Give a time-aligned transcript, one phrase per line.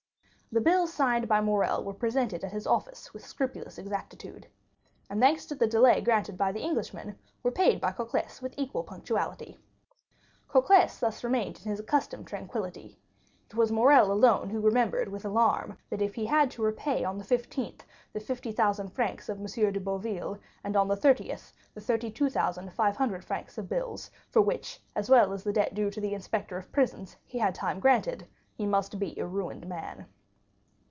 [0.53, 4.47] The bills signed by Morrel were presented at his office with scrupulous exactitude,
[5.09, 8.83] and, thanks to the delay granted by the Englishman, were paid by Cocles with equal
[8.83, 9.61] punctuality.
[10.49, 12.99] Cocles thus remained in his accustomed tranquillity.
[13.49, 17.17] It was Morrel alone who remembered with alarm, that if he had to repay on
[17.17, 17.79] the 15th
[18.11, 19.45] the 50,000 francs of M.
[19.71, 25.31] de Boville, and on the 30th the 32,500 francs of bills, for which, as well
[25.31, 28.99] as the debt due to the inspector of prisons, he had time granted, he must
[28.99, 30.07] be a ruined man.